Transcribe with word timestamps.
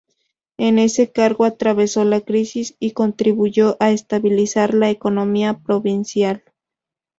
En 0.57 0.79
ese 0.79 1.11
cargo 1.11 1.45
atravesó 1.45 2.05
la 2.05 2.21
crisis 2.21 2.75
y 2.79 2.93
contribuyó 2.93 3.77
a 3.79 3.91
estabilizar 3.91 4.73
la 4.73 4.89
economía 4.89 5.59
provincial. 5.59 6.43